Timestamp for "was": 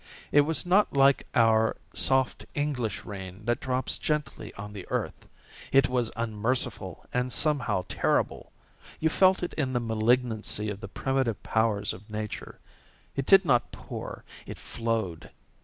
0.41-0.65, 5.89-6.09